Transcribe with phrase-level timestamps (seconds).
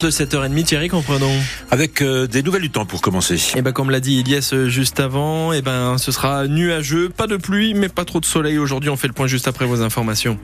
[0.00, 1.32] de 7h30, Thierry, comprenons.
[1.72, 3.36] Avec euh, des nouvelles du temps pour commencer.
[3.56, 7.26] Et ben comme l'a dit Elias euh, juste avant, et ben ce sera nuageux, pas
[7.26, 8.58] de pluie, mais pas trop de soleil.
[8.58, 10.38] Aujourd'hui, on fait le point juste après vos informations.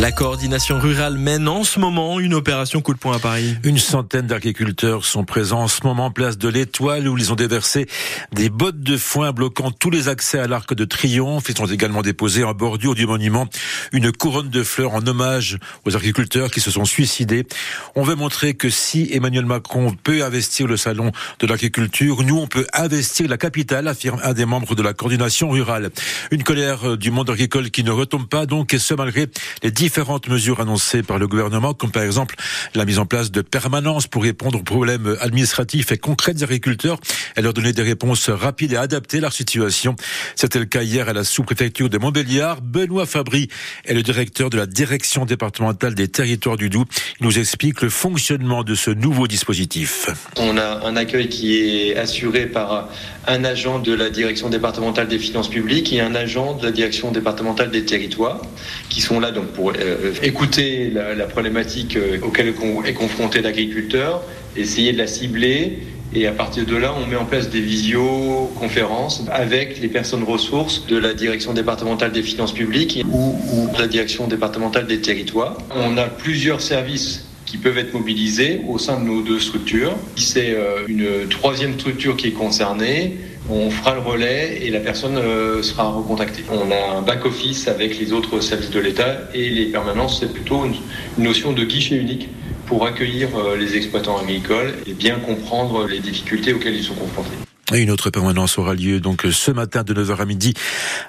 [0.00, 3.54] La coordination rurale mène en ce moment une opération coup de poing à Paris.
[3.64, 7.86] Une centaine d'agriculteurs sont présents en ce moment place de l'Étoile où ils ont déversé
[8.32, 11.50] des bottes de foin bloquant tous les accès à l'Arc de Triomphe.
[11.50, 13.46] Ils ont également déposé en bordure du monument
[13.92, 17.46] une couronne de fleurs en hommage aux agriculteurs qui se sont suicidés.
[17.94, 22.46] On veut montrer que si Emmanuel Macron peut investir le salon de l'agriculture, nous on
[22.46, 25.90] peut investir la capitale, affirme un des membres de la coordination rurale.
[26.30, 29.26] Une colère du monde agricole qui ne retombe pas donc et ce malgré
[29.62, 32.36] les différentes mesures annoncées par le gouvernement, comme par exemple
[32.76, 37.00] la mise en place de permanences pour répondre aux problèmes administratifs et concrets des agriculteurs
[37.36, 39.96] et leur donner des réponses rapides et adapter leur situation.
[40.36, 42.60] C'était le cas hier à la sous-préfecture de Montbéliard.
[42.60, 43.48] Benoît Fabry
[43.84, 46.86] est le directeur de la direction départementale des territoires du Doubs.
[47.18, 50.08] Il nous explique le fonctionnement de ce nouveau dispositif.
[50.36, 52.88] On a un accueil qui est assuré par
[53.26, 57.10] un agent de la direction départementale des finances publiques et un agent de la direction
[57.10, 58.40] départementale des territoires
[58.88, 62.48] qui sont là donc pour euh, écouter la, problématique euh, auquel
[62.84, 64.22] est confronté l'agriculteur,
[64.56, 65.78] essayer de la cibler
[66.12, 70.86] et à partir de là, on met en place des visioconférences avec les personnes ressources
[70.86, 75.56] de la direction départementale des finances publiques ou, ou de la direction départementale des territoires.
[75.76, 79.96] On a plusieurs services qui peuvent être mobilisés au sein de nos deux structures.
[80.14, 83.16] Si c'est euh, une troisième structure qui est concernée,
[83.50, 86.44] on fera le relais et la personne euh, sera recontactée.
[86.48, 90.64] On a un back-office avec les autres services de l'État et les permanences, c'est plutôt
[90.64, 90.76] une,
[91.18, 92.28] notion de guichet unique
[92.66, 97.34] pour accueillir euh, les exploitants agricoles et bien comprendre les difficultés auxquelles ils sont confrontés.
[97.72, 100.54] Une autre permanence aura lieu donc ce matin de 9h à midi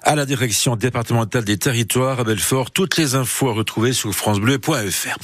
[0.04, 2.70] à la direction départementale des territoires à Belfort.
[2.70, 5.17] Toutes les infos à retrouver sur francebleu.fr.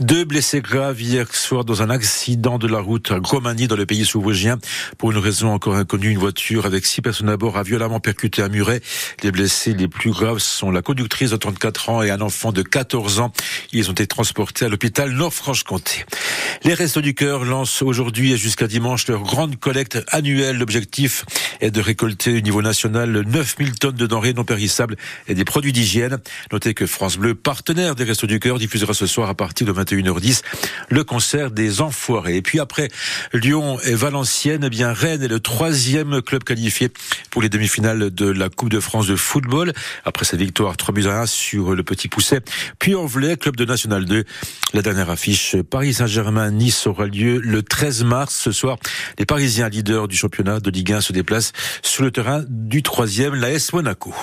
[0.00, 3.84] Deux blessés graves hier soir dans un accident de la route à Gromagny dans le
[3.84, 4.58] pays souverain.
[4.96, 8.42] Pour une raison encore inconnue, une voiture avec six personnes à bord a violemment percuté
[8.42, 8.80] un muret.
[9.22, 12.62] Les blessés les plus graves sont la conductrice de 34 ans et un enfant de
[12.62, 13.32] 14 ans.
[13.72, 16.04] Ils ont été transportés à l'hôpital Nord-Franche-Comté.
[16.64, 20.58] Les Restos du Cœur lancent aujourd'hui et jusqu'à dimanche leur grande collecte annuelle.
[21.60, 24.96] Est de récolter au niveau national 9000 tonnes de denrées non périssables
[25.26, 26.18] et des produits d'hygiène.
[26.52, 29.72] Notez que France Bleu, partenaire des Restos du Cœur, diffusera ce soir à partir de
[29.72, 30.42] 21h10
[30.88, 32.36] le concert des Enfoirés.
[32.36, 32.88] Et puis après
[33.32, 36.90] Lyon et Valenciennes, eh bien Rennes est le troisième club qualifié
[37.30, 39.72] pour les demi-finales de la Coupe de France de football.
[40.04, 42.40] Après sa victoire 3 buts à 1 sur le Petit Pousset.
[42.78, 44.24] Puis Envelay, club de National 2.
[44.74, 48.34] La dernière affiche, Paris Saint-Germain Nice aura lieu le 13 mars.
[48.34, 48.78] Ce soir,
[49.18, 51.52] les Parisiens leaders du championnat de 1 se déplacent
[51.82, 54.14] sur le terrain du troisième, l'AS Monaco.